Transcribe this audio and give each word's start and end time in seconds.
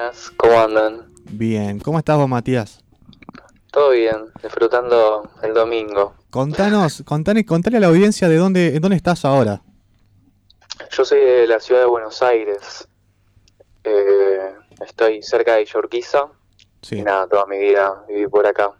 Buenas, 0.00 0.32
¿cómo 0.38 0.58
andan? 0.58 1.12
Bien, 1.30 1.78
¿cómo 1.78 1.98
estás 1.98 2.16
vos, 2.16 2.26
Matías? 2.26 2.82
Todo 3.70 3.90
bien, 3.90 4.16
disfrutando 4.42 5.30
el 5.42 5.52
domingo. 5.52 6.14
Contanos, 6.30 7.02
contanos, 7.04 7.44
contale 7.44 7.76
a 7.76 7.80
la 7.80 7.88
audiencia 7.88 8.26
de 8.26 8.36
dónde, 8.36 8.80
dónde 8.80 8.96
estás 8.96 9.26
ahora. 9.26 9.60
Yo 10.90 11.04
soy 11.04 11.20
de 11.20 11.46
la 11.46 11.60
ciudad 11.60 11.82
de 11.82 11.86
Buenos 11.86 12.22
Aires. 12.22 12.88
Eh, 13.84 14.54
estoy 14.86 15.22
cerca 15.22 15.56
de 15.56 15.66
Yorquiza. 15.66 16.28
Sí. 16.80 16.96
Y 16.96 17.02
nada, 17.02 17.26
toda 17.28 17.44
mi 17.44 17.58
vida 17.58 18.02
viví 18.08 18.26
por 18.26 18.46
acá. 18.46 18.70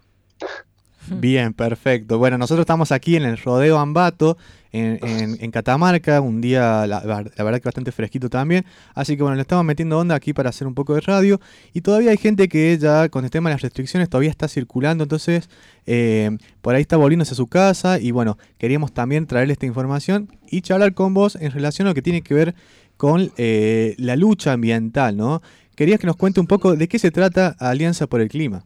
Bien, 1.08 1.52
perfecto. 1.52 2.16
Bueno, 2.16 2.38
nosotros 2.38 2.62
estamos 2.62 2.92
aquí 2.92 3.16
en 3.16 3.24
el 3.24 3.36
Rodeo 3.36 3.76
Ambato, 3.78 4.38
en, 4.72 5.36
en- 5.40 5.50
Catamarca, 5.50 6.20
un 6.20 6.40
día, 6.40 6.86
la, 6.86 7.02
la 7.04 7.44
verdad 7.44 7.60
que 7.60 7.64
bastante 7.64 7.92
fresquito 7.92 8.28
también. 8.30 8.64
Así 8.94 9.16
que 9.16 9.22
bueno, 9.22 9.34
le 9.36 9.42
estamos 9.42 9.64
metiendo 9.64 9.98
onda 9.98 10.14
aquí 10.14 10.32
para 10.32 10.50
hacer 10.50 10.66
un 10.66 10.74
poco 10.74 10.94
de 10.94 11.00
radio. 11.00 11.40
Y 11.72 11.80
todavía 11.80 12.10
hay 12.12 12.16
gente 12.16 12.48
que 12.48 12.78
ya 12.78 13.08
con 13.08 13.24
el 13.24 13.30
tema 13.30 13.50
de 13.50 13.54
las 13.54 13.62
restricciones 13.62 14.08
todavía 14.08 14.30
está 14.30 14.46
circulando, 14.48 15.04
entonces 15.04 15.48
eh, 15.86 16.30
por 16.60 16.74
ahí 16.74 16.82
está 16.82 16.96
volviéndose 16.96 17.32
a 17.32 17.36
su 17.36 17.46
casa. 17.48 17.98
Y 17.98 18.10
bueno, 18.12 18.38
queríamos 18.58 18.92
también 18.92 19.26
traerle 19.26 19.52
esta 19.52 19.66
información 19.66 20.28
y 20.48 20.60
charlar 20.60 20.94
con 20.94 21.14
vos 21.14 21.36
en 21.40 21.50
relación 21.50 21.86
a 21.88 21.90
lo 21.90 21.94
que 21.94 22.02
tiene 22.02 22.22
que 22.22 22.34
ver 22.34 22.54
con 22.96 23.32
eh, 23.38 23.94
la 23.98 24.14
lucha 24.14 24.52
ambiental, 24.52 25.16
¿no? 25.16 25.42
Querías 25.74 25.98
que 25.98 26.06
nos 26.06 26.16
cuente 26.16 26.38
un 26.40 26.46
poco 26.46 26.76
de 26.76 26.86
qué 26.88 26.98
se 26.98 27.10
trata 27.10 27.56
Alianza 27.58 28.06
por 28.06 28.20
el 28.20 28.28
Clima. 28.28 28.62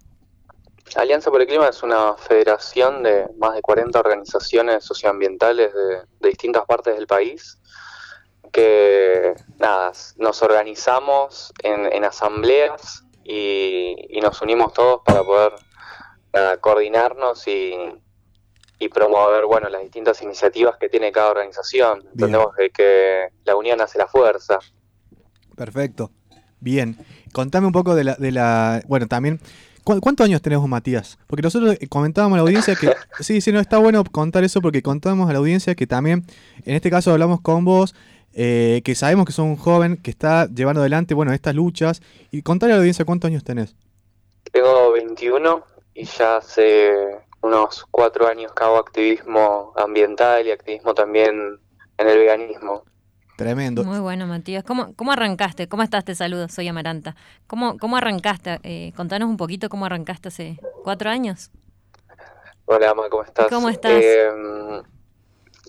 Alianza 0.96 1.30
por 1.30 1.40
el 1.40 1.46
Clima 1.46 1.68
es 1.68 1.82
una 1.82 2.14
federación 2.16 3.02
de 3.02 3.26
más 3.38 3.54
de 3.54 3.62
40 3.62 3.98
organizaciones 3.98 4.84
socioambientales 4.84 5.72
de, 5.74 5.96
de 6.20 6.28
distintas 6.28 6.64
partes 6.66 6.94
del 6.94 7.06
país 7.06 7.58
que 8.54 9.34
nada, 9.58 9.90
nos 10.16 10.42
organizamos 10.42 11.52
en, 11.62 11.92
en 11.92 12.04
asambleas 12.04 13.04
y, 13.24 13.96
y 14.08 14.20
nos 14.20 14.40
unimos 14.42 14.72
todos 14.72 15.00
para 15.04 15.24
poder 15.24 15.52
nada, 16.32 16.56
coordinarnos 16.58 17.48
y, 17.48 17.74
y 18.78 18.88
promover 18.88 19.46
bueno 19.46 19.68
las 19.68 19.82
distintas 19.82 20.22
iniciativas 20.22 20.76
que 20.78 20.88
tiene 20.88 21.10
cada 21.10 21.30
organización. 21.32 22.00
Bien. 22.00 22.12
Entendemos 22.12 22.54
que, 22.56 22.70
que 22.70 23.28
la 23.44 23.56
unión 23.56 23.80
hace 23.80 23.98
la 23.98 24.06
fuerza. 24.06 24.60
Perfecto. 25.56 26.12
Bien. 26.60 26.96
Contame 27.32 27.66
un 27.66 27.72
poco 27.72 27.96
de 27.96 28.04
la... 28.04 28.14
De 28.14 28.30
la 28.30 28.82
bueno, 28.86 29.08
también... 29.08 29.40
¿cu- 29.84 30.00
¿Cuántos 30.00 30.24
años 30.24 30.42
tenés 30.42 30.58
vos, 30.58 30.68
Matías? 30.68 31.18
Porque 31.26 31.42
nosotros 31.42 31.76
eh, 31.80 31.86
comentábamos 31.88 32.36
a 32.36 32.38
la 32.38 32.42
audiencia 32.42 32.74
que... 32.74 32.92
Sí, 33.20 33.40
sí, 33.40 33.52
no, 33.52 33.60
está 33.60 33.78
bueno 33.78 34.02
contar 34.04 34.42
eso 34.44 34.60
porque 34.60 34.82
contábamos 34.82 35.30
a 35.30 35.32
la 35.32 35.38
audiencia 35.38 35.74
que 35.76 35.86
también, 35.86 36.24
en 36.64 36.74
este 36.74 36.90
caso 36.90 37.12
hablamos 37.12 37.40
con 37.40 37.64
vos, 37.64 37.94
eh, 38.32 38.82
que 38.84 38.94
sabemos 38.96 39.24
que 39.26 39.32
sos 39.32 39.44
un 39.44 39.56
joven 39.56 39.96
que 39.96 40.10
está 40.10 40.46
llevando 40.48 40.80
adelante, 40.80 41.14
bueno, 41.14 41.32
estas 41.32 41.54
luchas. 41.54 42.02
Y 42.32 42.42
contarle 42.42 42.72
a 42.72 42.76
la 42.76 42.80
audiencia 42.80 43.04
cuántos 43.04 43.28
años 43.28 43.44
tenés. 43.44 43.76
Tengo 44.52 44.92
21 44.92 45.62
y 45.94 46.04
ya 46.04 46.38
hace 46.38 46.92
unos 47.42 47.86
cuatro 47.90 48.26
años 48.26 48.52
que 48.52 48.64
hago 48.64 48.78
activismo 48.78 49.72
ambiental 49.76 50.46
y 50.46 50.50
activismo 50.50 50.94
también 50.94 51.60
en 51.98 52.08
el 52.08 52.18
veganismo. 52.18 52.84
Tremendo. 53.36 53.82
Muy 53.84 53.98
bueno, 53.98 54.26
Matías. 54.26 54.62
¿Cómo, 54.62 54.94
cómo 54.94 55.12
arrancaste? 55.12 55.68
¿Cómo 55.68 55.82
estás? 55.82 56.04
Te 56.04 56.14
saludo, 56.14 56.48
soy 56.48 56.68
Amaranta. 56.68 57.16
¿Cómo, 57.46 57.78
cómo 57.78 57.96
arrancaste? 57.96 58.60
Eh, 58.62 58.92
contanos 58.96 59.28
un 59.28 59.36
poquito 59.36 59.68
cómo 59.68 59.86
arrancaste 59.86 60.28
hace 60.28 60.58
cuatro 60.84 61.10
años. 61.10 61.50
Hola, 62.66 62.90
Ama, 62.90 63.08
¿cómo 63.10 63.24
estás? 63.24 63.48
¿Cómo 63.48 63.68
estás? 63.68 63.92
Eh, 64.02 64.30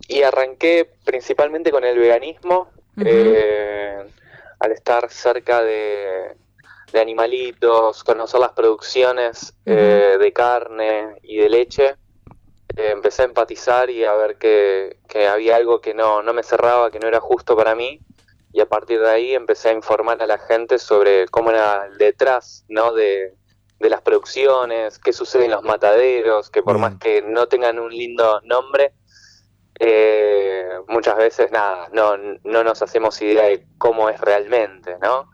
y 0.08 0.22
arranqué 0.22 0.90
principalmente 1.04 1.72
con 1.72 1.84
el 1.84 1.98
veganismo, 1.98 2.70
eh, 2.98 3.98
al 4.60 4.72
estar 4.72 5.10
cerca 5.10 5.62
de, 5.64 6.36
de 6.94 7.02
animalitos, 7.02 8.04
conocer 8.04 8.40
las 8.40 8.52
producciones 8.52 9.54
eh, 9.66 10.18
de 10.20 10.34
carne 10.34 11.16
y 11.24 11.38
de 11.38 11.50
leche. 11.50 11.96
Eh, 12.78 12.92
empecé 12.92 13.22
a 13.22 13.26
empatizar 13.26 13.90
y 13.90 14.04
a 14.04 14.14
ver 14.14 14.38
que, 14.38 14.98
que 15.08 15.28
había 15.28 15.56
algo 15.56 15.82
que 15.82 15.94
no, 15.94 16.22
no 16.22 16.34
me 16.34 16.44
cerraba, 16.44 16.92
que 16.92 17.00
no 17.00 17.08
era 17.08 17.20
justo 17.20 17.56
para 17.56 17.76
mí. 17.76 18.02
Y 18.52 18.62
a 18.62 18.68
partir 18.68 19.00
de 19.02 19.10
ahí 19.10 19.34
empecé 19.34 19.70
a 19.70 19.74
informar 19.74 20.22
a 20.22 20.28
la 20.28 20.38
gente 20.38 20.80
sobre 20.80 21.28
cómo 21.28 21.52
era 21.52 21.90
detrás 21.98 22.66
¿no? 22.70 22.94
de, 22.94 23.34
de 23.80 23.90
las 23.90 24.02
producciones, 24.02 25.00
qué 25.00 25.14
sucede 25.14 25.46
en 25.46 25.52
los 25.52 25.64
mataderos, 25.64 26.50
que 26.50 26.64
por 26.64 26.76
Bien. 26.76 26.82
más 26.82 27.00
que 27.00 27.22
no 27.22 27.48
tengan 27.48 27.80
un 27.80 27.92
lindo 27.92 28.42
nombre, 28.44 28.94
eh, 29.80 30.70
muchas 30.88 31.18
veces 31.18 31.52
nada, 31.52 31.90
no, 31.92 32.16
no 32.18 32.64
nos 32.64 32.82
hacemos 32.82 33.22
idea 33.22 33.44
de 33.44 33.66
cómo 33.78 34.10
es 34.10 34.20
realmente, 34.22 34.98
¿no? 35.02 35.30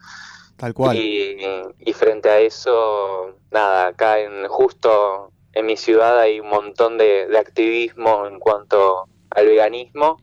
Tal 0.58 0.74
cual. 0.74 0.98
Y, 0.98 1.38
y 1.80 1.94
frente 1.94 2.30
a 2.30 2.40
eso, 2.40 3.36
nada, 3.52 3.88
acá 3.88 4.20
en 4.20 4.48
justo 4.48 5.32
en 5.54 5.66
mi 5.66 5.78
ciudad 5.78 6.20
hay 6.20 6.40
un 6.40 6.50
montón 6.50 6.98
de, 6.98 7.28
de 7.28 7.38
activismo 7.38 8.26
en 8.28 8.40
cuanto 8.40 9.08
al 9.30 9.46
veganismo 9.48 10.22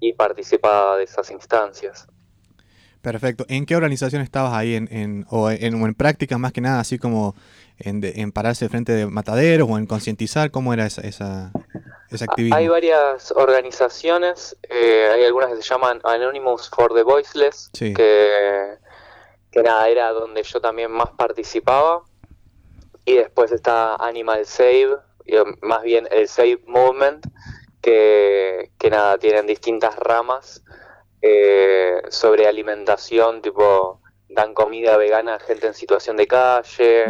y 0.00 0.12
participaba 0.12 0.96
de 0.96 1.04
esas 1.04 1.30
instancias. 1.30 2.06
Perfecto. 3.00 3.44
¿En 3.48 3.66
qué 3.66 3.76
organización 3.76 4.20
estabas 4.22 4.52
ahí? 4.52 4.74
¿En, 4.74 4.88
en, 4.90 5.26
o, 5.30 5.48
en, 5.50 5.80
o 5.80 5.86
en 5.86 5.94
prácticas 5.94 6.38
más 6.40 6.52
que 6.52 6.60
nada, 6.60 6.80
así 6.80 6.98
como 6.98 7.36
en, 7.78 8.00
de- 8.00 8.14
en 8.16 8.32
pararse 8.32 8.68
frente 8.68 8.92
de 8.92 9.06
mataderos 9.06 9.68
o 9.70 9.78
en 9.78 9.86
concientizar? 9.86 10.50
¿Cómo 10.50 10.74
era 10.74 10.86
esa, 10.86 11.02
esa, 11.02 11.52
ese 12.10 12.24
activismo? 12.24 12.56
Hay 12.56 12.66
varias 12.66 13.30
organizaciones, 13.30 14.56
eh, 14.68 15.08
hay 15.14 15.24
algunas 15.24 15.50
que 15.50 15.56
se 15.56 15.62
llaman 15.62 16.00
Anonymous 16.02 16.68
for 16.68 16.92
the 16.94 17.04
Voiceless, 17.04 17.70
Sí. 17.74 17.94
que, 17.94 18.74
que 19.52 19.62
nada, 19.62 19.88
era 19.88 20.10
donde 20.10 20.42
yo 20.42 20.60
también 20.60 20.90
más 20.90 21.10
participaba. 21.16 22.02
Y 23.06 23.14
después 23.14 23.52
está 23.52 23.94
Animal 23.96 24.44
Save, 24.44 24.96
um, 25.40 25.56
más 25.62 25.82
bien 25.82 26.06
el 26.10 26.28
Save 26.28 26.60
Movement, 26.66 27.24
que, 27.80 28.72
que 28.78 28.90
nada, 28.90 29.16
tienen 29.16 29.46
distintas 29.46 29.96
ramas 29.96 30.62
eh, 31.22 32.02
sobre 32.10 32.46
alimentación, 32.46 33.40
tipo 33.42 34.00
dan 34.28 34.54
comida 34.54 34.96
vegana 34.96 35.36
a 35.36 35.38
gente 35.38 35.68
en 35.68 35.74
situación 35.74 36.16
de 36.16 36.26
calle. 36.26 37.06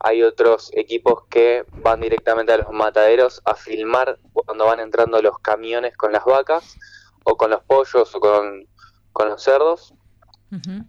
Hay 0.00 0.22
otros 0.22 0.70
equipos 0.74 1.24
que 1.30 1.64
van 1.76 2.00
directamente 2.00 2.52
a 2.52 2.58
los 2.58 2.70
mataderos 2.72 3.40
a 3.44 3.54
filmar 3.54 4.18
cuando 4.32 4.66
van 4.66 4.80
entrando 4.80 5.22
los 5.22 5.38
camiones 5.38 5.96
con 5.96 6.12
las 6.12 6.24
vacas 6.24 6.76
o 7.24 7.36
con 7.36 7.50
los 7.50 7.62
pollos 7.62 8.14
o 8.14 8.20
con, 8.20 8.66
con 9.12 9.28
los 9.28 9.42
cerdos. 9.42 9.94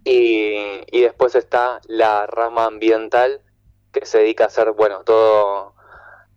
Y, 0.04 0.80
y 0.90 1.00
después 1.00 1.34
está 1.34 1.80
la 1.86 2.26
rama 2.26 2.66
ambiental 2.66 3.40
que 3.92 4.06
se 4.06 4.18
dedica 4.18 4.44
a 4.44 4.46
hacer, 4.48 4.72
bueno, 4.72 5.02
todo, 5.04 5.74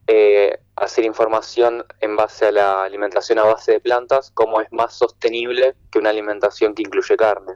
eh, 0.07 0.59
hacer 0.75 1.05
información 1.05 1.85
en 1.99 2.15
base 2.15 2.47
a 2.47 2.51
la 2.51 2.83
alimentación 2.83 3.39
a 3.39 3.43
base 3.43 3.73
de 3.73 3.79
plantas, 3.79 4.31
como 4.33 4.61
es 4.61 4.71
más 4.71 4.93
sostenible 4.93 5.75
que 5.91 5.99
una 5.99 6.09
alimentación 6.09 6.73
que 6.73 6.81
incluye 6.81 7.15
carne. 7.15 7.53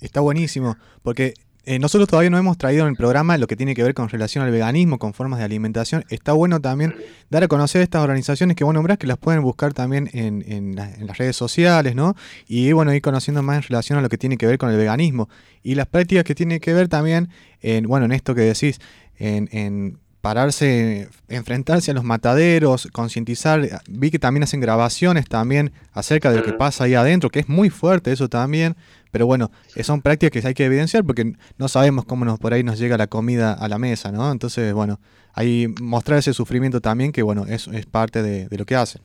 Está 0.00 0.20
buenísimo, 0.20 0.76
porque 1.02 1.34
eh, 1.64 1.78
nosotros 1.78 2.08
todavía 2.08 2.28
no 2.28 2.38
hemos 2.38 2.58
traído 2.58 2.82
en 2.82 2.88
el 2.88 2.96
programa 2.96 3.38
lo 3.38 3.46
que 3.46 3.54
tiene 3.54 3.76
que 3.76 3.84
ver 3.84 3.94
con 3.94 4.08
relación 4.08 4.42
al 4.42 4.50
veganismo, 4.50 4.98
con 4.98 5.14
formas 5.14 5.38
de 5.38 5.44
alimentación. 5.44 6.04
Está 6.08 6.32
bueno 6.32 6.60
también 6.60 6.96
dar 7.30 7.44
a 7.44 7.48
conocer 7.48 7.82
estas 7.82 8.02
organizaciones 8.02 8.56
que 8.56 8.64
vos 8.64 8.74
nombrás, 8.74 8.98
que 8.98 9.06
las 9.06 9.16
pueden 9.16 9.42
buscar 9.42 9.72
también 9.72 10.10
en, 10.12 10.42
en 10.48 10.76
en 10.76 11.06
las 11.06 11.18
redes 11.18 11.36
sociales, 11.36 11.94
¿no? 11.94 12.16
Y 12.48 12.72
bueno, 12.72 12.92
ir 12.92 13.00
conociendo 13.00 13.44
más 13.44 13.58
en 13.58 13.62
relación 13.62 13.96
a 13.96 14.02
lo 14.02 14.08
que 14.08 14.18
tiene 14.18 14.36
que 14.38 14.46
ver 14.46 14.58
con 14.58 14.70
el 14.70 14.76
veganismo. 14.76 15.28
Y 15.62 15.76
las 15.76 15.86
prácticas 15.86 16.24
que 16.24 16.34
tiene 16.34 16.58
que 16.58 16.74
ver 16.74 16.88
también 16.88 17.28
en, 17.60 17.86
bueno, 17.86 18.06
en 18.06 18.12
esto 18.12 18.34
que 18.34 18.40
decís, 18.40 18.80
en, 19.28 19.48
en 19.52 19.98
pararse, 20.20 21.08
enfrentarse 21.28 21.90
a 21.90 21.94
los 21.94 22.04
mataderos, 22.04 22.88
concientizar. 22.92 23.82
Vi 23.88 24.10
que 24.10 24.18
también 24.18 24.44
hacen 24.44 24.60
grabaciones 24.60 25.28
también 25.28 25.72
acerca 25.92 26.30
de 26.30 26.38
lo 26.38 26.44
que 26.44 26.52
pasa 26.52 26.84
ahí 26.84 26.94
adentro, 26.94 27.28
que 27.28 27.40
es 27.40 27.48
muy 27.48 27.70
fuerte 27.70 28.12
eso 28.12 28.28
también. 28.28 28.76
Pero 29.10 29.26
bueno, 29.26 29.50
son 29.82 30.00
prácticas 30.00 30.42
que 30.42 30.48
hay 30.48 30.54
que 30.54 30.64
evidenciar 30.64 31.04
porque 31.04 31.32
no 31.58 31.68
sabemos 31.68 32.04
cómo 32.04 32.24
nos 32.24 32.38
por 32.38 32.54
ahí 32.54 32.62
nos 32.62 32.78
llega 32.78 32.96
la 32.96 33.08
comida 33.08 33.52
a 33.52 33.68
la 33.68 33.78
mesa, 33.78 34.10
¿no? 34.12 34.30
Entonces, 34.30 34.72
bueno, 34.72 35.00
ahí 35.34 35.66
mostrar 35.80 36.18
ese 36.20 36.32
sufrimiento 36.32 36.80
también, 36.80 37.12
que 37.12 37.22
bueno, 37.22 37.44
es, 37.48 37.66
es 37.68 37.84
parte 37.86 38.22
de, 38.22 38.48
de 38.48 38.56
lo 38.58 38.64
que 38.64 38.76
hacen. 38.76 39.02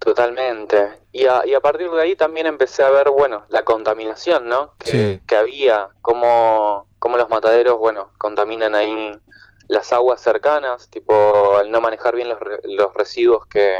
Totalmente. 0.00 0.76
Y 1.12 1.24
a, 1.26 1.42
y 1.46 1.54
a 1.54 1.60
partir 1.60 1.90
de 1.90 2.00
ahí 2.02 2.16
también 2.16 2.46
empecé 2.46 2.82
a 2.82 2.90
ver, 2.90 3.08
bueno, 3.10 3.44
la 3.48 3.62
contaminación, 3.64 4.48
¿no? 4.48 4.72
Que, 4.78 4.90
Sí. 4.90 5.20
que 5.26 5.36
había, 5.36 5.88
cómo, 6.02 6.86
cómo 6.98 7.16
los 7.16 7.28
mataderos, 7.30 7.78
bueno, 7.78 8.10
contaminan 8.18 8.74
ahí 8.74 9.12
las 9.68 9.92
aguas 9.92 10.20
cercanas, 10.20 10.88
tipo 10.90 11.56
al 11.56 11.70
no 11.70 11.80
manejar 11.80 12.14
bien 12.14 12.28
los, 12.28 12.40
re- 12.40 12.60
los 12.64 12.92
residuos 12.94 13.46
que, 13.46 13.74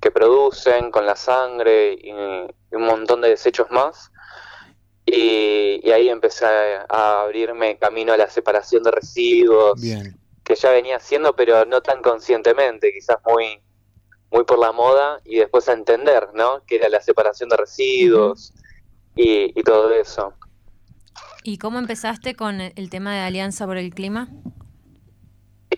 que 0.00 0.10
producen 0.10 0.90
con 0.90 1.06
la 1.06 1.16
sangre 1.16 1.94
y, 1.94 2.10
y 2.10 2.74
un 2.76 2.82
montón 2.82 3.20
de 3.20 3.30
desechos 3.30 3.70
más. 3.70 4.10
Y, 5.06 5.80
y 5.82 5.90
ahí 5.90 6.10
empecé 6.10 6.44
a, 6.44 6.86
a 6.88 7.22
abrirme 7.22 7.78
camino 7.78 8.12
a 8.12 8.16
la 8.18 8.28
separación 8.28 8.82
de 8.82 8.90
residuos, 8.90 9.80
Bien. 9.80 10.14
que 10.44 10.54
ya 10.54 10.70
venía 10.70 10.96
haciendo, 10.96 11.34
pero 11.34 11.64
no 11.64 11.80
tan 11.80 12.02
conscientemente, 12.02 12.92
quizás 12.92 13.16
muy, 13.24 13.62
muy 14.30 14.44
por 14.44 14.58
la 14.58 14.70
moda, 14.72 15.18
y 15.24 15.36
después 15.36 15.66
a 15.70 15.72
entender, 15.72 16.28
¿no? 16.34 16.62
Que 16.66 16.76
era 16.76 16.90
la 16.90 17.00
separación 17.00 17.48
de 17.48 17.56
residuos 17.56 18.52
y, 19.16 19.58
y 19.58 19.62
todo 19.62 19.90
eso. 19.94 20.34
¿Y 21.42 21.56
cómo 21.56 21.78
empezaste 21.78 22.34
con 22.34 22.60
el 22.60 22.90
tema 22.90 23.14
de 23.14 23.20
Alianza 23.20 23.64
por 23.64 23.78
el 23.78 23.94
Clima? 23.94 24.28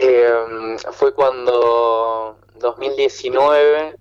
Eh, 0.02 0.76
fue 0.93 1.12
cuando 1.12 2.38
2019 2.55 3.97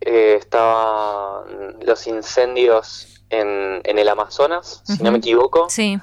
eh, 0.00 0.36
estaban 0.38 1.78
los 1.84 2.06
incendios 2.06 3.22
en, 3.28 3.82
en 3.84 3.98
el 3.98 4.08
Amazonas, 4.08 4.82
si 4.84 5.02
no 5.02 5.12
me 5.12 5.18
equivoco. 5.18 5.68
Sí. 5.68 5.98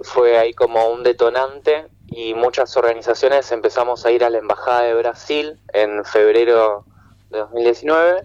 Fue 0.00 0.36
ahí 0.36 0.52
como 0.52 0.88
un 0.88 1.04
detonante 1.04 1.86
y 2.08 2.34
muchas 2.34 2.76
organizaciones 2.76 3.52
empezamos 3.52 4.04
a 4.04 4.10
ir 4.10 4.24
a 4.24 4.30
la 4.30 4.38
Embajada 4.38 4.82
de 4.82 4.94
Brasil 4.94 5.60
en 5.72 6.04
febrero 6.04 6.84
de 7.30 7.38
2019 7.38 8.24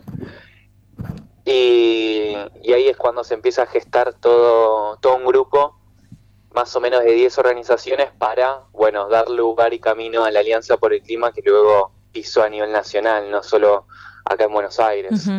y, 1.46 2.36
y 2.64 2.74
ahí 2.74 2.88
es 2.88 2.98
cuando 2.98 3.24
se 3.24 3.36
empieza 3.36 3.62
a 3.64 3.66
gestar 3.68 4.16
todo, 4.16 4.98
todo 4.98 5.18
un 5.18 5.26
grupo 5.26 5.77
más 6.58 6.76
o 6.76 6.80
menos 6.80 7.04
de 7.04 7.12
10 7.12 7.38
organizaciones 7.38 8.10
para, 8.18 8.62
bueno, 8.72 9.08
dar 9.10 9.30
lugar 9.30 9.76
y 9.76 9.80
camino 9.80 10.26
a 10.26 10.32
la 10.32 10.40
Alianza 10.40 10.78
por 10.78 10.92
el 10.92 11.04
Clima 11.04 11.32
que 11.32 11.44
luego 11.46 11.92
pisó 12.12 12.42
a 12.42 12.50
nivel 12.50 12.72
nacional, 12.72 13.30
no 13.30 13.44
solo 13.44 13.86
acá 14.26 14.46
en 14.46 14.54
Buenos 14.54 14.80
Aires. 14.80 15.30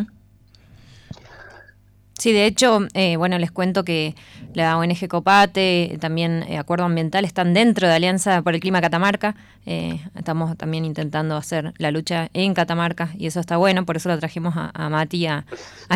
Sí, 2.19 2.32
de 2.32 2.47
hecho, 2.47 2.81
eh, 2.94 3.17
bueno, 3.17 3.38
les 3.38 3.53
cuento 3.53 3.85
que 3.85 4.17
la 4.53 4.76
ONG 4.76 5.06
Copate, 5.09 5.99
también 6.00 6.44
eh, 6.49 6.59
Acuerdo 6.59 6.85
Ambiental, 6.85 7.25
están 7.25 7.55
dentro 7.55 7.87
de 7.87 7.94
Alianza 7.94 8.43
por 8.43 8.55
el 8.55 8.61
Clima 8.61 8.81
Catamarca. 8.81 9.37
Eh, 9.67 10.00
estamos 10.17 10.56
también 10.59 10.85
intentando 10.85 11.37
hacer 11.37 11.73
la 11.79 11.93
lucha 11.93 12.29
en 12.35 12.55
Catamarca 12.55 13.11
y 13.17 13.29
eso 13.29 13.38
está 13.38 13.56
bueno, 13.56 13.87
por 13.87 13.97
eso 13.97 14.09
lo 14.09 14.19
trajimos 14.19 14.55
a, 14.56 14.88
Mati 14.88 15.29
a, 15.29 15.44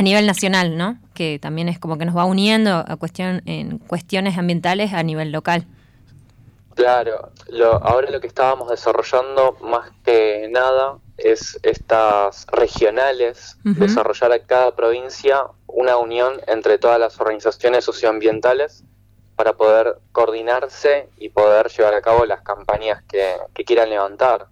nivel 0.00 0.28
nacional, 0.28 0.78
¿no? 0.78 0.96
Que 1.12 1.40
también 1.40 1.68
es 1.68 1.80
como 1.80 1.98
que 1.98 2.04
nos 2.04 2.16
va 2.16 2.24
uniendo 2.24 2.84
a 2.86 2.96
cuestión, 2.96 3.42
en 3.46 3.78
cuestiones 3.78 4.38
ambientales 4.38 4.92
a 4.92 5.02
nivel 5.02 5.32
local. 5.32 5.66
Claro, 6.76 7.32
lo, 7.48 7.84
ahora 7.84 8.10
lo 8.10 8.20
que 8.20 8.28
estábamos 8.28 8.70
desarrollando 8.70 9.56
más 9.60 9.90
que 10.04 10.48
nada 10.52 10.98
es 11.18 11.58
estas 11.62 12.46
regionales, 12.52 13.58
desarrollar 13.64 14.32
a 14.32 14.38
cada 14.38 14.74
provincia 14.74 15.46
una 15.72 15.96
unión 15.96 16.40
entre 16.46 16.78
todas 16.78 17.00
las 17.00 17.20
organizaciones 17.20 17.84
socioambientales 17.84 18.84
para 19.36 19.54
poder 19.54 19.96
coordinarse 20.12 21.08
y 21.16 21.30
poder 21.30 21.68
llevar 21.68 21.94
a 21.94 22.02
cabo 22.02 22.26
las 22.26 22.42
campañas 22.42 23.02
que, 23.08 23.36
quieran 23.64 23.90
levantar. 23.90 24.46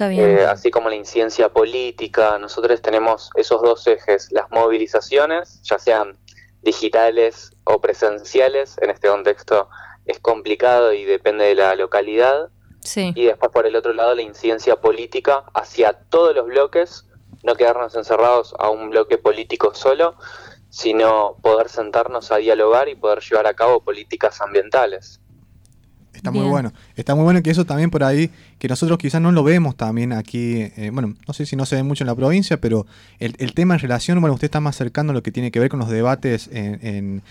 Eh, 0.00 0.46
así 0.48 0.70
como 0.70 0.88
la 0.88 0.94
incidencia 0.94 1.48
política, 1.48 2.38
nosotros 2.38 2.80
tenemos 2.82 3.30
esos 3.34 3.60
dos 3.62 3.86
ejes, 3.86 4.30
las 4.30 4.48
movilizaciones, 4.50 5.60
ya 5.62 5.78
sean 5.78 6.16
digitales 6.62 7.52
o 7.64 7.80
presenciales, 7.80 8.76
en 8.80 8.90
este 8.90 9.08
contexto 9.08 9.68
es 10.06 10.20
complicado 10.20 10.92
y 10.92 11.04
depende 11.04 11.46
de 11.46 11.54
la 11.54 11.74
localidad, 11.74 12.50
y 12.94 13.24
después 13.24 13.50
por 13.52 13.66
el 13.66 13.76
otro 13.76 13.92
lado 13.92 14.14
la 14.14 14.22
incidencia 14.22 14.76
política 14.76 15.44
hacia 15.52 15.92
todos 15.92 16.34
los 16.34 16.46
bloques, 16.46 17.04
no 17.42 17.54
quedarnos 17.54 17.94
encerrados 17.94 18.54
a 18.58 18.70
un 18.70 18.90
bloque 18.90 19.18
político 19.18 19.74
solo, 19.74 20.16
sino 20.70 21.36
poder 21.42 21.68
sentarnos 21.68 22.30
a 22.30 22.36
dialogar 22.36 22.88
y 22.88 22.94
poder 22.94 23.20
llevar 23.20 23.46
a 23.46 23.54
cabo 23.54 23.80
políticas 23.80 24.40
ambientales. 24.40 25.20
Está 26.12 26.32
muy 26.32 26.46
bueno. 26.46 26.72
Está 26.96 27.14
muy 27.14 27.22
bueno 27.22 27.42
que 27.42 27.50
eso 27.50 27.64
también 27.64 27.90
por 27.90 28.02
ahí, 28.02 28.30
que 28.58 28.66
nosotros 28.66 28.98
quizás 28.98 29.20
no 29.20 29.30
lo 29.30 29.44
vemos 29.44 29.76
también 29.76 30.12
aquí, 30.12 30.62
eh, 30.76 30.90
bueno, 30.92 31.14
no 31.26 31.34
sé 31.34 31.46
si 31.46 31.54
no 31.54 31.64
se 31.64 31.76
ve 31.76 31.84
mucho 31.84 32.02
en 32.02 32.08
la 32.08 32.16
provincia, 32.16 32.60
pero 32.60 32.86
el, 33.20 33.36
el, 33.38 33.54
tema 33.54 33.74
en 33.74 33.80
relación, 33.80 34.20
bueno, 34.20 34.34
usted 34.34 34.46
está 34.46 34.58
más 34.58 34.74
cercano 34.74 35.12
a 35.12 35.14
lo 35.14 35.22
que 35.22 35.30
tiene 35.30 35.52
que 35.52 35.60
ver 35.60 35.68
con 35.68 35.78
los 35.78 35.88
debates 35.88 36.48
en 36.52 36.80
en 36.82 37.22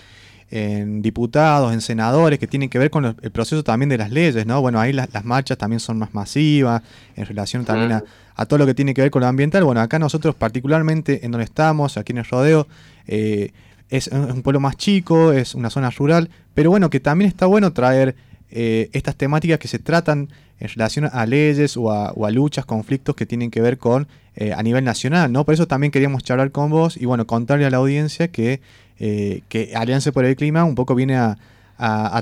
diputados, 0.49 1.73
en 1.73 1.81
senadores, 1.81 2.39
que 2.39 2.47
tienen 2.47 2.69
que 2.69 2.79
ver 2.79 2.89
con 2.89 3.03
el 3.05 3.31
proceso 3.31 3.63
también 3.63 3.89
de 3.89 3.97
las 3.97 4.11
leyes, 4.11 4.45
¿no? 4.45 4.61
Bueno, 4.61 4.79
ahí 4.79 4.94
las, 4.94 5.25
marchas 5.25 5.57
también 5.57 5.79
son 5.79 5.99
más 5.99 6.13
masivas, 6.13 6.81
en 7.15 7.25
relación 7.25 7.65
también 7.65 8.01
a, 8.35 8.45
todo 8.45 8.59
lo 8.59 8.65
que 8.65 8.73
tiene 8.73 8.94
que 8.94 9.01
ver 9.01 9.11
con 9.11 9.21
lo 9.21 9.27
ambiental. 9.27 9.63
Bueno, 9.65 9.81
acá 9.81 9.99
nosotros 9.99 10.35
particularmente 10.35 11.25
en 11.25 11.31
donde 11.31 11.45
estamos, 11.45 11.97
aquí 11.97 12.13
en 12.13 12.19
el 12.19 12.25
rodeo, 12.25 12.67
eh, 13.07 13.51
es 13.89 14.07
un 14.07 14.41
pueblo 14.41 14.59
más 14.59 14.77
chico, 14.77 15.31
es 15.31 15.55
una 15.55 15.69
zona 15.69 15.89
rural, 15.89 16.29
pero 16.53 16.69
bueno, 16.69 16.89
que 16.89 17.00
también 17.00 17.29
está 17.29 17.45
bueno 17.45 17.73
traer 17.73 18.15
eh, 18.50 18.89
estas 18.93 19.15
temáticas 19.15 19.59
que 19.59 19.67
se 19.67 19.79
tratan 19.79 20.29
en 20.59 20.67
relación 20.69 21.09
a 21.11 21.25
leyes 21.25 21.77
o 21.77 21.91
a, 21.91 22.31
luchas, 22.31 22.65
conflictos 22.65 23.15
que 23.15 23.25
tienen 23.25 23.51
que 23.51 23.61
ver 23.61 23.77
con 23.77 24.07
eh, 24.35 24.53
a 24.53 24.63
nivel 24.63 24.83
nacional, 24.83 25.31
¿no? 25.31 25.43
Por 25.45 25.53
eso 25.53 25.67
también 25.67 25.91
queríamos 25.91 26.23
charlar 26.23 26.51
con 26.51 26.69
vos 26.69 26.97
y 26.97 27.05
bueno, 27.05 27.27
contarle 27.27 27.65
a 27.65 27.69
la 27.69 27.77
audiencia 27.77 28.29
que 28.29 28.61
eh, 28.99 29.41
que 29.49 29.73
Alianza 29.75 30.11
por 30.11 30.25
el 30.25 30.35
Clima 30.35 30.63
un 30.63 30.75
poco 30.75 30.95
viene 30.95 31.15
a, 31.17 31.38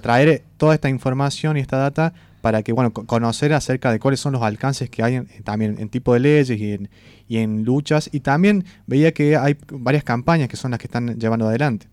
traer 0.01 0.43
toda 0.57 0.73
esta 0.73 0.89
información 0.89 1.55
y 1.55 1.61
esta 1.61 1.77
data 1.77 2.13
para 2.41 2.61
que, 2.61 2.73
bueno, 2.73 2.91
conocer 2.91 3.53
acerca 3.53 3.91
de 3.91 3.99
cuáles 3.99 4.19
son 4.19 4.33
los 4.33 4.41
alcances 4.41 4.89
que 4.89 5.01
hay 5.01 5.21
también 5.43 5.77
en 5.79 5.89
tipo 5.89 6.13
de 6.13 6.19
leyes 6.19 6.59
y 6.59 6.73
en, 6.73 6.89
y 7.27 7.37
en 7.37 7.63
luchas. 7.63 8.09
Y 8.11 8.19
también 8.19 8.65
veía 8.85 9.13
que 9.13 9.37
hay 9.37 9.57
varias 9.71 10.03
campañas 10.03 10.49
que 10.49 10.57
son 10.57 10.71
las 10.71 10.79
que 10.79 10.87
están 10.87 11.17
llevando 11.17 11.47
adelante. 11.47 11.87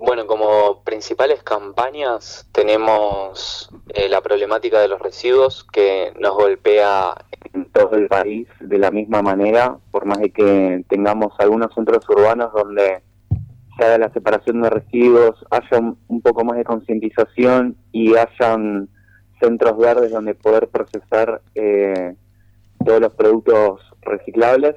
Bueno, 0.00 0.26
como 0.26 0.82
principales 0.82 1.42
campañas 1.42 2.46
tenemos 2.52 3.68
eh, 3.90 4.08
la 4.08 4.22
problemática 4.22 4.80
de 4.80 4.88
los 4.88 4.98
residuos 4.98 5.62
que 5.64 6.14
nos 6.18 6.34
golpea 6.34 7.22
en 7.52 7.59
todo 7.72 7.96
el 7.96 8.08
país 8.08 8.48
de 8.60 8.78
la 8.78 8.90
misma 8.90 9.22
manera, 9.22 9.76
por 9.90 10.04
más 10.06 10.18
de 10.18 10.30
que 10.30 10.84
tengamos 10.88 11.32
algunos 11.38 11.72
centros 11.74 12.08
urbanos 12.08 12.52
donde 12.52 13.02
se 13.76 13.84
haga 13.84 13.98
la 13.98 14.12
separación 14.12 14.62
de 14.62 14.70
residuos, 14.70 15.44
haya 15.50 15.78
un, 16.08 16.20
poco 16.20 16.44
más 16.44 16.56
de 16.56 16.64
concientización 16.64 17.76
y 17.92 18.14
hayan 18.16 18.88
centros 19.40 19.78
verdes 19.78 20.12
donde 20.12 20.34
poder 20.34 20.68
procesar 20.68 21.40
eh, 21.54 22.14
todos 22.84 23.00
los 23.00 23.14
productos 23.14 23.80
reciclables, 24.02 24.76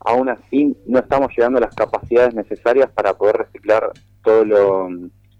aún 0.00 0.28
así 0.28 0.76
no 0.86 0.98
estamos 0.98 1.28
llegando 1.36 1.58
a 1.58 1.62
las 1.62 1.74
capacidades 1.74 2.34
necesarias 2.34 2.90
para 2.90 3.14
poder 3.14 3.36
reciclar 3.36 3.90
todo 4.22 4.44
lo 4.44 4.88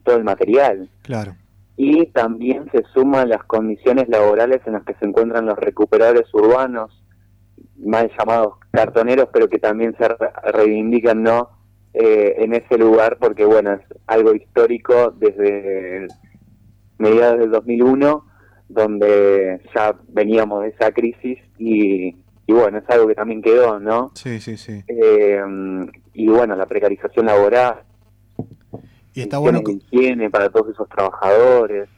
todo 0.02 0.16
el 0.16 0.24
material. 0.24 0.88
Claro 1.02 1.34
y 1.82 2.04
también 2.08 2.70
se 2.72 2.82
suman 2.92 3.30
las 3.30 3.42
condiciones 3.44 4.06
laborales 4.10 4.60
en 4.66 4.74
las 4.74 4.84
que 4.84 4.92
se 4.96 5.06
encuentran 5.06 5.46
los 5.46 5.58
recuperadores 5.58 6.26
urbanos, 6.34 7.02
mal 7.78 8.12
llamados 8.18 8.58
cartoneros, 8.70 9.30
pero 9.32 9.48
que 9.48 9.58
también 9.58 9.96
se 9.96 10.06
reivindican 10.52 11.22
no 11.22 11.48
eh, 11.94 12.34
en 12.36 12.52
ese 12.52 12.76
lugar 12.76 13.16
porque 13.18 13.46
bueno 13.46 13.72
es 13.72 13.80
algo 14.06 14.34
histórico 14.34 15.14
desde 15.18 16.06
mediados 16.98 17.38
del 17.38 17.50
2001 17.50 18.26
donde 18.68 19.62
ya 19.74 19.96
veníamos 20.08 20.62
de 20.64 20.68
esa 20.68 20.92
crisis 20.92 21.38
y, 21.56 22.14
bueno 22.46 22.76
es 22.76 22.90
algo 22.90 23.08
que 23.08 23.14
también 23.14 23.40
quedó 23.40 23.80
no 23.80 24.12
sí 24.14 24.38
sí 24.38 24.58
sí. 24.58 24.84
Eh, 24.86 25.42
y 26.12 26.28
bueno 26.28 26.54
la 26.56 26.66
precarización 26.66 27.24
laboral 27.24 27.84
y 29.14 29.20
está 29.22 29.38
bueno. 29.38 29.62
Higiene 29.66 30.30
para 30.30 30.50
todos 30.50 30.68
esos 30.72 30.88
trabajadores. 30.88 31.88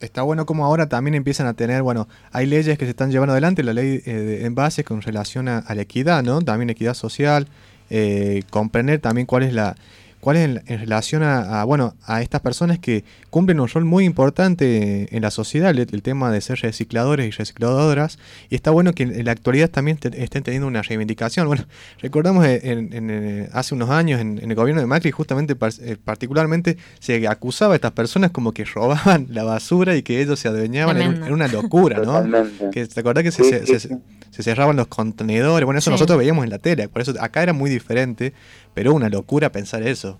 Está 0.00 0.22
bueno 0.22 0.44
como 0.44 0.64
ahora 0.64 0.88
también 0.88 1.14
empiezan 1.14 1.46
a 1.46 1.54
tener, 1.54 1.82
bueno, 1.82 2.08
hay 2.32 2.46
leyes 2.46 2.76
que 2.76 2.84
se 2.84 2.90
están 2.90 3.10
llevando 3.10 3.32
adelante, 3.32 3.62
la 3.62 3.72
ley 3.72 4.02
eh, 4.04 4.40
en 4.42 4.54
base 4.54 4.84
con 4.84 5.00
relación 5.00 5.48
a, 5.48 5.64
la 5.74 5.82
equidad, 5.82 6.22
¿no? 6.22 6.42
También 6.42 6.68
equidad 6.68 6.94
social, 6.94 7.46
eh, 7.90 8.42
comprender 8.50 9.00
también 9.00 9.26
cuál 9.26 9.44
es 9.44 9.54
la, 9.54 9.76
cuál 10.24 10.38
es 10.38 10.44
en, 10.44 10.78
relación 10.80 11.22
a, 11.22 11.62
bueno, 11.64 11.96
a 12.02 12.22
estas 12.22 12.40
personas 12.40 12.78
que 12.78 13.04
cumplen 13.28 13.60
un 13.60 13.68
rol 13.68 13.84
muy 13.84 14.06
importante 14.06 15.14
en 15.14 15.20
la 15.20 15.30
sociedad, 15.30 15.70
el, 15.78 16.02
tema 16.02 16.32
de 16.32 16.40
ser 16.40 16.60
recicladores 16.60 17.26
y 17.26 17.30
recicladoras, 17.30 18.18
y 18.48 18.54
está 18.54 18.70
bueno 18.70 18.94
que 18.94 19.02
en, 19.02 19.22
la 19.22 19.32
actualidad 19.32 19.68
también 19.68 19.98
estén 20.14 20.42
teniendo 20.42 20.66
una 20.66 20.80
reivindicación. 20.80 21.46
Bueno, 21.46 21.66
recordamos 22.00 22.46
en, 22.46 23.50
hace 23.52 23.74
unos 23.74 23.90
años 23.90 24.18
en, 24.18 24.38
el 24.38 24.54
gobierno 24.54 24.80
de 24.80 24.86
Macri, 24.86 25.10
justamente 25.10 25.54
eh, 25.82 25.96
particularmente 26.02 26.78
se 27.00 27.28
acusaba 27.28 27.74
a 27.74 27.76
estas 27.76 27.92
personas 27.92 28.30
como 28.30 28.52
que 28.52 28.64
robaban 28.64 29.26
la 29.28 29.44
basura 29.44 29.94
y 29.94 30.02
que 30.02 30.22
ellos 30.22 30.40
se 30.40 30.48
adueñaban, 30.48 30.96
era, 30.96 31.34
una 31.34 31.48
locura, 31.48 31.98
¿no? 31.98 32.24
Que, 32.70 32.86
¿Te 32.86 33.00
acordás 33.00 33.24
que 33.24 33.30
se, 33.30 34.00
se 34.34 34.42
cerraban 34.42 34.74
los 34.74 34.88
contenedores. 34.88 35.64
Bueno, 35.64 35.78
eso 35.78 35.92
nosotros 35.92 36.18
veíamos 36.18 36.42
en 36.42 36.50
la 36.50 36.58
tele, 36.58 36.88
por 36.88 37.00
eso 37.00 37.14
acá 37.20 37.44
era 37.44 37.52
muy 37.52 37.70
diferente, 37.70 38.32
pero 38.74 38.92
una 38.92 39.08
locura 39.08 39.50
pensar 39.50 39.82
eso. 39.82 40.18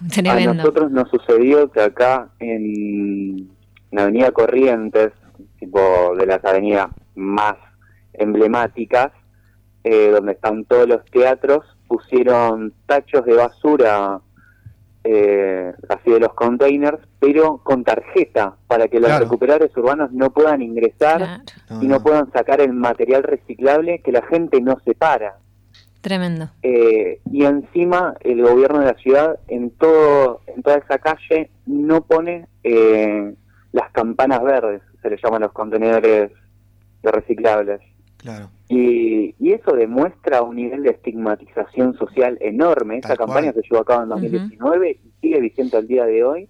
A 0.26 0.40
nosotros 0.54 0.90
nos 0.90 1.10
sucedió 1.10 1.70
que 1.70 1.82
acá 1.82 2.30
en 2.38 3.50
la 3.90 4.04
avenida 4.04 4.30
Corrientes, 4.32 5.12
tipo 5.58 6.14
de 6.16 6.26
las 6.26 6.44
avenidas 6.44 6.88
más 7.14 7.56
emblemáticas, 8.14 9.12
eh, 9.84 10.10
donde 10.10 10.32
están 10.32 10.64
todos 10.64 10.88
los 10.88 11.04
teatros, 11.06 11.64
pusieron 11.86 12.72
tachos 12.86 13.24
de 13.24 13.34
basura 13.34 14.20
eh, 15.04 15.72
así 15.88 16.10
de 16.10 16.18
los 16.18 16.34
containers, 16.34 16.98
pero 17.20 17.58
con 17.58 17.84
tarjeta, 17.84 18.56
para 18.66 18.88
que 18.88 18.98
los 18.98 19.16
recuperadores 19.20 19.76
urbanos 19.76 20.10
no 20.10 20.30
puedan 20.30 20.62
ingresar 20.62 21.42
y 21.80 21.86
no, 21.86 22.02
puedan 22.02 22.32
sacar 22.32 22.60
el 22.60 22.72
material 22.72 23.22
reciclable 23.22 24.00
que 24.00 24.10
la 24.10 24.22
gente 24.22 24.60
no 24.60 24.78
separa. 24.84 25.38
Tremendo. 26.00 26.50
Eh, 26.62 27.20
y 27.32 27.44
encima 27.44 28.14
el 28.20 28.42
gobierno 28.42 28.78
de 28.80 28.86
la 28.86 28.94
ciudad 28.94 29.38
en 29.48 29.70
todo 29.70 30.40
en 30.46 30.62
toda 30.62 30.76
esa 30.76 30.98
calle 30.98 31.50
no 31.66 32.02
pone 32.02 32.46
eh, 32.62 33.34
las 33.72 33.90
campanas 33.92 34.42
verdes, 34.42 34.82
se 35.02 35.10
le 35.10 35.16
llaman 35.22 35.42
los 35.42 35.52
contenedores 35.52 36.30
de 37.02 37.10
reciclables. 37.12 37.80
Claro. 38.18 38.50
Y, 38.68 39.34
y 39.38 39.52
eso 39.52 39.72
demuestra 39.72 40.42
un 40.42 40.56
nivel 40.56 40.82
de 40.82 40.90
estigmatización 40.90 41.94
social 41.96 42.38
enorme. 42.40 42.98
Esa 42.98 43.08
Tal 43.08 43.18
campaña 43.18 43.52
cual. 43.52 43.62
se 43.64 43.68
llevó 43.70 43.82
a 43.82 43.84
cabo 43.84 44.02
en 44.04 44.08
2019 44.08 44.90
y 45.04 45.10
sigue 45.20 45.40
vigente 45.40 45.76
al 45.76 45.86
día 45.86 46.04
de 46.06 46.24
hoy. 46.24 46.48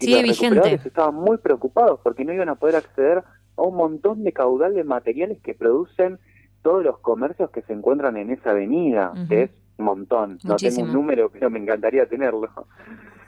Y 0.00 0.04
Sigue 0.04 0.16
los 0.16 0.22
vigente. 0.24 0.54
recuperadores 0.56 0.86
estaban 0.86 1.14
muy 1.14 1.38
preocupados 1.38 2.00
porque 2.02 2.24
no 2.24 2.32
iban 2.32 2.48
a 2.50 2.56
poder 2.56 2.76
acceder 2.76 3.22
a 3.56 3.62
un 3.62 3.76
montón 3.76 4.22
de 4.24 4.32
caudal 4.32 4.74
de 4.74 4.84
materiales 4.84 5.38
que 5.42 5.54
producen 5.54 6.18
todos 6.68 6.84
los 6.84 6.98
comercios 6.98 7.50
que 7.50 7.62
se 7.62 7.72
encuentran 7.72 8.16
en 8.18 8.30
esa 8.30 8.50
avenida, 8.50 9.12
que 9.28 9.44
es 9.44 9.50
un 9.78 9.86
montón. 9.86 10.38
No 10.44 10.50
Muchísimo. 10.50 10.84
tengo 10.86 10.98
un 10.98 11.02
número, 11.02 11.30
pero 11.30 11.48
me 11.48 11.58
encantaría 11.58 12.06
tenerlo. 12.06 12.50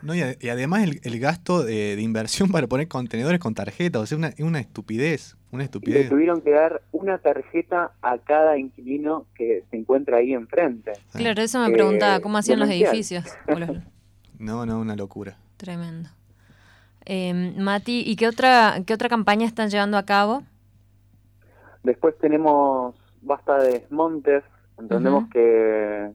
No, 0.03 0.15
y, 0.15 0.21
además 0.49 0.83
el, 0.85 1.01
el 1.05 1.19
gasto 1.21 1.63
de, 1.63 1.97
de 1.97 2.03
inversión 2.03 2.51
para 2.51 2.67
poner 2.67 2.89
contenedores 2.89 3.41
con 3.41 3.55
tarjeta, 3.55 3.99
o 3.99 4.05
sea, 4.07 4.19
una, 4.19 4.29
es 4.29 4.41
una 4.41 4.61
estupidez, 4.61 5.37
una 5.53 5.63
Y 5.63 5.65
le 5.65 5.65
estupidez. 5.65 6.09
tuvieron 6.11 6.41
que 6.43 6.51
dar 6.51 6.83
una 6.93 7.17
tarjeta 7.19 7.93
a 8.03 8.19
cada 8.19 8.59
inquilino 8.59 9.25
que 9.35 9.65
se 9.71 9.77
encuentra 9.79 10.19
ahí 10.19 10.33
enfrente. 10.35 10.93
Claro, 11.15 11.41
eso 11.41 11.59
me 11.61 11.69
Eh, 11.69 11.73
preguntaba, 11.73 12.21
¿cómo 12.21 12.37
hacían 12.37 12.59
los 12.61 12.69
edificios? 12.69 13.25
No, 14.39 14.65
no, 14.67 14.81
una 14.81 14.97
locura. 14.97 15.37
Tremendo. 15.59 16.09
Eh, 17.05 17.55
Mati, 17.59 18.03
¿y 18.07 18.17
qué 18.17 18.27
otra, 18.29 18.83
qué 18.87 18.95
otra 18.95 19.09
campaña 19.11 19.47
están 19.47 19.69
llevando 19.71 19.99
a 19.99 20.05
cabo? 20.07 20.43
Después 21.83 22.17
tenemos 22.19 22.95
basta 23.23 23.59
de 23.59 23.73
desmontes. 23.81 24.43
Entendemos 24.79 25.29
que 25.31 26.11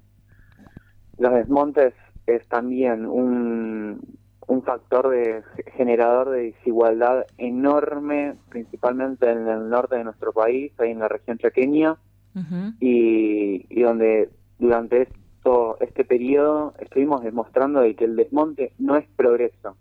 los 1.18 1.34
desmontes 1.34 1.94
es 2.26 2.48
también 2.48 3.06
un, 3.06 4.02
un 4.48 4.64
factor 4.64 5.10
de 5.10 5.44
generador 5.78 6.30
de 6.32 6.52
desigualdad 6.52 7.26
enorme, 7.38 8.36
principalmente 8.50 9.30
en 9.30 9.48
el 9.48 9.70
norte 9.70 9.98
de 9.98 10.04
nuestro 10.04 10.34
país, 10.34 10.72
ahí 10.80 10.92
en 10.92 11.00
la 11.00 11.08
región 11.08 11.38
chaqueña, 11.38 11.98
y, 12.80 13.66
y 13.70 13.82
donde 13.82 14.30
durante 14.60 15.04
esto 15.04 15.78
este 15.80 16.04
periodo 16.04 16.74
estuvimos 16.80 17.24
demostrando 17.24 17.82
de 17.82 17.96
que 17.96 18.06
el 18.06 18.16
desmonte 18.16 18.74
no 18.80 18.96
es 18.96 19.06
progreso, 19.16 19.78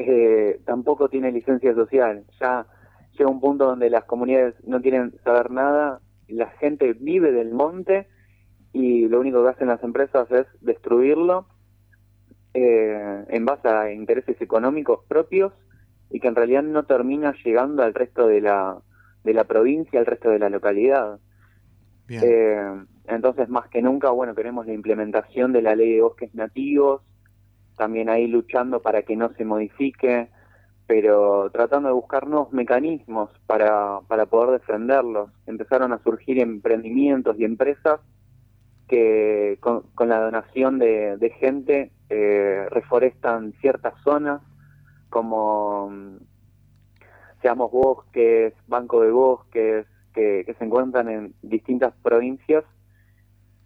Eh, 0.00 0.60
tampoco 0.64 1.08
tiene 1.08 1.32
licencia 1.32 1.74
social. 1.74 2.22
Ya 2.40 2.66
llega 3.14 3.28
un 3.30 3.40
punto 3.40 3.64
donde 3.66 3.90
las 3.90 4.04
comunidades 4.04 4.54
no 4.64 4.80
quieren 4.80 5.12
saber 5.24 5.50
nada, 5.50 6.00
la 6.28 6.50
gente 6.52 6.92
vive 6.92 7.32
del 7.32 7.52
monte 7.52 8.08
y 8.72 9.08
lo 9.08 9.20
único 9.20 9.42
que 9.42 9.50
hacen 9.50 9.68
las 9.68 9.82
empresas 9.82 10.30
es 10.30 10.46
destruirlo 10.60 11.46
eh, 12.54 13.24
en 13.28 13.44
base 13.44 13.68
a 13.68 13.92
intereses 13.92 14.40
económicos 14.40 15.00
propios 15.08 15.52
y 16.10 16.20
que 16.20 16.28
en 16.28 16.34
realidad 16.34 16.62
no 16.62 16.84
termina 16.84 17.34
llegando 17.44 17.82
al 17.82 17.94
resto 17.94 18.26
de 18.26 18.40
la, 18.40 18.78
de 19.24 19.34
la 19.34 19.44
provincia, 19.44 20.00
al 20.00 20.06
resto 20.06 20.30
de 20.30 20.38
la 20.38 20.48
localidad. 20.48 21.18
Bien. 22.06 22.22
Eh, 22.24 22.84
entonces, 23.06 23.48
más 23.48 23.68
que 23.68 23.82
nunca, 23.82 24.10
bueno, 24.10 24.34
queremos 24.34 24.66
la 24.66 24.72
implementación 24.72 25.52
de 25.52 25.62
la 25.62 25.74
ley 25.74 25.94
de 25.94 26.02
bosques 26.02 26.34
nativos, 26.34 27.02
también 27.76 28.08
ahí 28.08 28.26
luchando 28.26 28.82
para 28.82 29.02
que 29.02 29.16
no 29.16 29.32
se 29.34 29.44
modifique, 29.44 30.30
pero 30.88 31.50
tratando 31.50 31.90
de 31.90 31.94
buscar 31.94 32.26
nuevos 32.26 32.50
mecanismos 32.50 33.28
para, 33.46 34.00
para 34.08 34.24
poder 34.24 34.58
defenderlos. 34.58 35.30
Empezaron 35.46 35.92
a 35.92 36.02
surgir 36.02 36.40
emprendimientos 36.40 37.38
y 37.38 37.44
empresas 37.44 38.00
que 38.88 39.58
con, 39.60 39.84
la 40.08 40.18
donación 40.18 40.78
de, 40.78 41.18
de 41.18 41.28
gente 41.28 41.92
eh, 42.08 42.66
reforestan 42.70 43.52
ciertas 43.60 44.00
zonas, 44.02 44.40
como 45.10 45.90
mm, 45.90 46.16
Seamos 47.42 47.70
Bosques, 47.70 48.54
Banco 48.66 49.02
de 49.02 49.10
Bosques, 49.10 49.86
que, 50.14 50.42
que 50.46 50.54
se 50.54 50.64
encuentran 50.64 51.10
en 51.10 51.34
distintas 51.42 51.92
provincias 52.02 52.64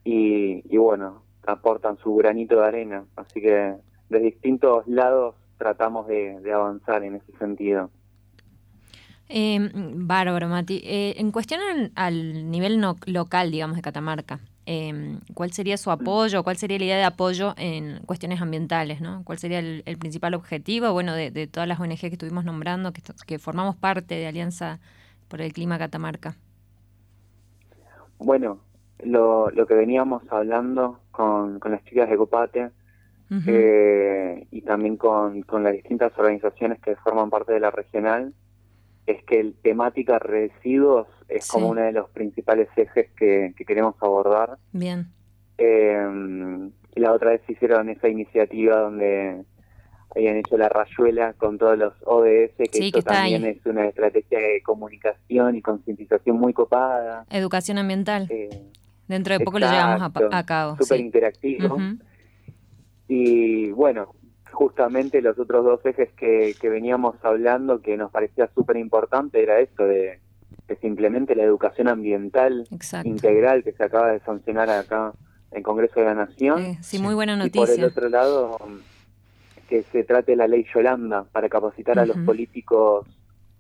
y, 0.03 0.61
y 0.69 0.77
bueno, 0.77 1.23
aportan 1.47 1.99
su 1.99 2.17
granito 2.17 2.57
de 2.57 2.67
arena. 2.67 3.05
Así 3.15 3.41
que 3.41 3.77
de 4.09 4.19
distintos 4.19 4.89
lados 4.89 5.37
tratamos 5.63 6.07
de, 6.09 6.41
de 6.41 6.53
avanzar 6.53 7.05
en 7.05 7.17
ese 7.17 7.33
sentido. 7.39 7.91
Eh, 9.29 9.71
bárbaro, 9.95 10.49
Mati. 10.49 10.83
Eh, 10.85 11.15
en 11.19 11.31
cuestión 11.33 11.61
al, 11.63 11.93
al 11.95 12.51
nivel 12.51 12.81
no- 12.81 12.97
local, 13.07 13.51
digamos, 13.51 13.77
de 13.77 13.83
Catamarca, 13.83 14.41
eh, 14.67 15.19
¿cuál 15.35 15.53
sería 15.53 15.77
su 15.79 15.91
apoyo? 15.91 16.45
¿Cuál 16.45 16.57
sería 16.59 16.79
la 16.79 16.85
idea 16.85 16.97
de 16.99 17.05
apoyo 17.05 17.55
en 17.57 18.01
cuestiones 18.07 18.41
ambientales? 18.43 19.01
¿no? 19.01 19.23
¿Cuál 19.25 19.39
sería 19.39 19.59
el, 19.61 19.83
el 19.87 19.99
principal 19.99 20.35
objetivo 20.35 20.93
bueno, 20.93 21.15
de, 21.15 21.31
de 21.31 21.47
todas 21.47 21.69
las 21.69 21.81
ONG 21.81 22.01
que 22.01 22.07
estuvimos 22.09 22.45
nombrando, 22.45 22.93
que, 22.93 23.39
formamos 23.39 23.77
parte 23.77 24.15
de 24.17 24.27
Alianza 24.27 24.81
por 25.29 25.41
el 25.41 25.53
Clima 25.53 25.79
Catamarca? 25.79 26.37
Bueno, 28.19 28.61
lo, 29.01 29.51
lo 29.51 29.67
que 29.67 29.75
veníamos 29.75 30.23
hablando 30.31 31.01
con, 31.11 31.59
con 31.61 31.73
las 31.73 31.85
chicas 31.85 32.09
de 32.09 32.17
Copate 32.17 32.71
Eh, 33.31 34.47
y 34.51 34.63
también 34.63 34.97
con, 34.97 35.43
con 35.43 35.63
las 35.65 35.73
distintas 35.73 36.13
organizaciones 36.19 36.79
que 36.81 36.97
forman 36.97 37.31
parte 37.31 37.53
de 37.53 37.61
la 37.61 37.71
regional 37.71 38.35
es 39.07 39.23
que 39.25 39.41
el 39.41 39.55
temática 39.55 40.19
residuos 40.19 41.09
es 41.29 41.45
Sí. 41.45 41.51
como 41.53 41.69
uno 41.71 41.81
de 41.81 41.93
los 41.93 42.09
principales 42.11 42.69
ejes 42.77 43.11
que, 43.17 43.55
que 43.57 43.65
queremos 43.65 43.95
abordar. 44.01 44.59
Bien. 44.73 45.07
Eh, 45.59 46.69
la 46.95 47.13
otra 47.13 47.31
vez 47.31 47.41
hicieron 47.49 47.89
esa 47.89 48.09
iniciativa 48.09 48.77
donde 48.81 49.45
habían 50.15 50.37
hecho 50.37 50.59
la 50.59 50.69
rayuela 50.69 51.33
con 51.35 51.57
todos 51.57 51.79
los 51.79 51.95
ODS, 52.05 52.53
que 52.59 52.67
Sí, 52.71 52.89
eso 52.89 52.99
que 52.99 53.03
también 53.03 53.45
ahí. 53.45 53.51
es 53.59 53.65
una 53.67 53.87
estrategia 53.87 54.39
de 54.39 54.63
comunicación 54.63 55.57
y 55.57 55.63
concientización 55.63 56.37
muy 56.39 56.53
copada. 56.53 57.25
Educación 57.31 57.79
ambiental. 57.79 58.27
Eh, 58.31 58.51
Dentro 59.09 59.37
de 59.37 59.45
poco 59.45 59.59
lo 59.59 59.67
llevamos 59.71 60.01
a, 60.33 60.45
cabo. 60.47 60.77
súper 60.77 60.99
sí. 60.99 61.05
interactivo. 61.05 61.77
Y 63.15 63.71
bueno, 63.73 64.15
justamente 64.53 65.21
los 65.21 65.39
otros 65.39 65.65
dos 65.65 65.85
ejes 65.85 66.09
que, 66.17 66.55
que 66.59 66.69
veníamos 66.71 67.17
hablando 67.23 67.83
que 67.83 67.97
nos 67.99 68.11
parecía 68.11 68.49
súper 68.55 68.77
importante 68.79 69.43
era 69.43 69.61
esto 69.61 69.85
de 69.85 70.21
que 70.67 70.77
se 70.77 70.87
implemente 70.87 71.35
la 71.35 71.43
educación 71.43 71.89
ambiental 71.89 72.67
Exacto. 72.71 73.09
integral 73.09 73.65
que 73.65 73.73
se 73.73 73.85
acaba 73.85 74.13
de 74.13 74.21
sancionar 74.21 74.71
acá 74.71 75.13
en 75.51 75.59
el 75.59 75.63
Congreso 75.63 76.01
de 76.01 76.07
la 76.07 76.15
Nación. 76.15 76.63
Eh, 76.63 76.79
sí, 76.81 76.99
muy 76.99 77.15
buena 77.15 77.33
Y 77.45 77.51
por 77.51 77.69
el 77.69 77.81
noticia. 77.81 77.87
otro 77.87 78.09
lado, 78.09 78.57
que 79.69 79.83
se 79.93 80.05
trate 80.05 80.35
la 80.37 80.47
ley 80.49 80.65
Yolanda 80.75 81.25
para 81.33 81.49
capacitar 81.51 81.99
a 81.99 82.07
los 82.07 82.17
políticos 82.19 83.07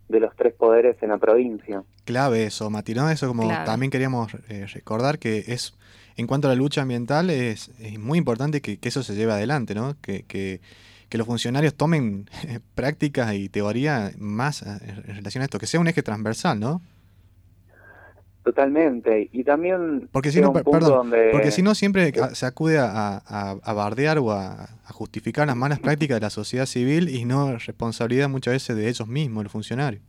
de 0.08 0.20
los 0.20 0.34
tres 0.36 0.54
poderes 0.54 0.96
en 1.02 1.10
la 1.10 1.18
provincia. 1.18 1.82
Clave 2.04 2.44
eso, 2.46 2.70
Mati, 2.70 2.94
¿no? 2.94 3.10
Eso 3.10 3.28
como 3.28 3.42
Clave. 3.44 3.66
también 3.66 3.90
queríamos 3.90 4.32
eh, 4.48 4.66
recordar 4.72 5.18
que 5.18 5.38
es, 5.48 5.74
en 6.16 6.26
cuanto 6.26 6.48
a 6.48 6.50
la 6.50 6.56
lucha 6.56 6.82
ambiental, 6.82 7.30
es, 7.30 7.70
es 7.78 7.98
muy 7.98 8.18
importante 8.18 8.60
que, 8.60 8.78
que 8.78 8.88
eso 8.88 9.02
se 9.02 9.14
lleve 9.14 9.32
adelante, 9.32 9.74
¿no? 9.74 9.96
Que, 10.00 10.22
que, 10.24 10.60
que 11.08 11.18
los 11.18 11.26
funcionarios 11.26 11.74
tomen 11.74 12.28
prácticas 12.74 13.34
y 13.34 13.48
teoría 13.48 14.12
más 14.18 14.62
eh, 14.62 14.78
en 15.06 15.16
relación 15.16 15.42
a 15.42 15.44
esto, 15.44 15.58
que 15.58 15.66
sea 15.66 15.80
un 15.80 15.88
eje 15.88 16.02
transversal, 16.02 16.58
¿no? 16.60 16.82
Totalmente. 18.44 19.28
Y 19.32 19.44
también 19.44 20.08
Porque 20.10 20.32
si 20.32 20.40
no, 20.40 20.52
perdón, 20.52 20.80
donde... 20.80 21.28
porque 21.30 21.52
si 21.52 21.62
no 21.62 21.76
siempre 21.76 22.12
se 22.34 22.44
acude 22.46 22.76
a, 22.78 23.22
a- 23.24 23.56
a 23.62 23.72
bardear 23.72 24.18
o 24.18 24.32
a, 24.32 24.64
a 24.84 24.92
justificar 24.92 25.46
las 25.46 25.54
malas 25.56 25.78
prácticas 25.78 26.16
de 26.16 26.22
la 26.22 26.30
sociedad 26.30 26.66
civil 26.66 27.08
y 27.08 27.24
no 27.24 27.56
responsabilidad 27.58 28.28
muchas 28.28 28.54
veces 28.54 28.74
de 28.76 28.88
ellos 28.88 29.06
mismos, 29.06 29.44
los 29.44 29.52
funcionarios. 29.52 30.02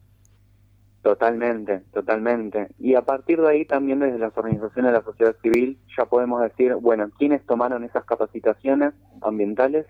Totalmente, 1.04 1.82
totalmente. 1.92 2.70
Y 2.80 2.96
a 2.96 3.02
partir 3.02 3.42
de 3.42 3.50
ahí 3.50 3.66
también 3.66 4.00
desde 4.00 4.18
las 4.18 4.36
organizaciones 4.38 4.94
de 4.94 4.98
la 4.98 5.04
sociedad 5.04 5.36
civil 5.42 5.78
ya 5.98 6.06
podemos 6.06 6.42
decir, 6.42 6.76
bueno, 6.76 7.10
¿quiénes 7.20 7.46
tomaron 7.46 7.84
esas 7.84 8.06
capacitaciones 8.06 8.94
ambientales? 9.22 9.86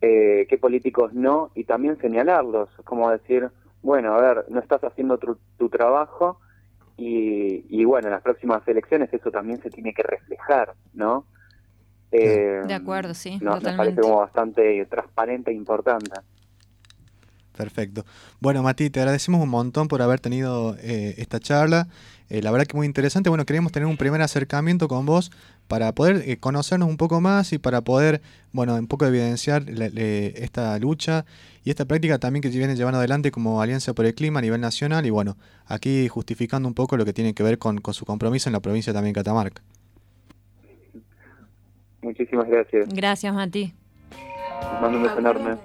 Eh, 0.00 0.46
¿Qué 0.48 0.58
políticos 0.58 1.12
no? 1.12 1.50
Y 1.56 1.64
también 1.64 1.98
señalarlos, 2.00 2.68
como 2.84 3.10
decir, 3.10 3.50
bueno, 3.82 4.14
a 4.14 4.20
ver, 4.20 4.44
no 4.48 4.60
estás 4.60 4.82
haciendo 4.84 5.18
tu, 5.18 5.38
tu 5.58 5.68
trabajo 5.68 6.38
y, 6.96 7.64
y 7.68 7.84
bueno, 7.84 8.06
en 8.08 8.14
las 8.14 8.22
próximas 8.22 8.66
elecciones 8.68 9.12
eso 9.12 9.30
también 9.32 9.60
se 9.60 9.70
tiene 9.70 9.92
que 9.92 10.02
reflejar, 10.04 10.74
¿no? 10.94 11.26
Eh, 12.12 12.60
De 12.66 12.74
acuerdo, 12.74 13.14
sí, 13.14 13.38
no, 13.40 13.52
me 13.52 13.56
totalmente. 13.58 13.76
parece 13.76 14.00
como 14.02 14.18
bastante 14.20 14.86
transparente 14.86 15.50
e 15.50 15.54
importante. 15.54 16.12
Perfecto. 17.62 18.04
Bueno, 18.40 18.62
Mati, 18.62 18.90
te 18.90 18.98
agradecemos 19.00 19.40
un 19.40 19.48
montón 19.48 19.86
por 19.88 20.02
haber 20.02 20.18
tenido 20.18 20.76
eh, 20.80 21.14
esta 21.18 21.38
charla. 21.38 21.86
Eh, 22.28 22.42
la 22.42 22.50
verdad 22.50 22.66
que 22.66 22.76
muy 22.76 22.86
interesante. 22.86 23.28
Bueno, 23.28 23.44
queríamos 23.46 23.70
tener 23.72 23.86
un 23.86 23.96
primer 23.96 24.20
acercamiento 24.22 24.88
con 24.88 25.06
vos 25.06 25.30
para 25.68 25.92
poder 25.92 26.24
eh, 26.28 26.38
conocernos 26.38 26.88
un 26.88 26.96
poco 26.96 27.20
más 27.20 27.52
y 27.52 27.58
para 27.58 27.82
poder, 27.82 28.20
bueno, 28.52 28.74
un 28.74 28.86
poco 28.88 29.06
evidenciar 29.06 29.64
la- 29.68 29.86
esta 29.86 30.76
lucha 30.78 31.24
y 31.64 31.70
esta 31.70 31.84
práctica 31.84 32.18
también 32.18 32.42
que 32.42 32.48
viene 32.48 32.74
llevando 32.74 32.98
adelante 32.98 33.30
como 33.30 33.62
Alianza 33.62 33.92
por 33.94 34.06
el 34.06 34.14
Clima 34.14 34.40
a 34.40 34.42
nivel 34.42 34.60
nacional 34.60 35.06
y 35.06 35.10
bueno, 35.10 35.36
aquí 35.66 36.08
justificando 36.08 36.66
un 36.68 36.74
poco 36.74 36.96
lo 36.96 37.04
que 37.04 37.12
tiene 37.12 37.32
que 37.34 37.42
ver 37.44 37.58
con, 37.58 37.78
con 37.80 37.94
su 37.94 38.04
compromiso 38.04 38.48
en 38.48 38.54
la 38.54 38.60
provincia 38.60 38.92
también 38.92 39.12
de 39.14 39.20
Catamarca. 39.20 39.62
Muchísimas 42.02 42.48
gracias. 42.48 42.88
Gracias, 42.92 43.32
Mati. 43.32 43.72
mando 44.80 44.96
un 44.98 45.04
beso 45.04 45.18
enorme. 45.18 45.56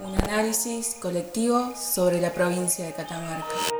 Un 0.00 0.14
análisis 0.14 0.94
colectivo 1.00 1.74
sobre 1.74 2.20
la 2.20 2.32
provincia 2.32 2.86
de 2.86 2.92
Catamarca. 2.92 3.77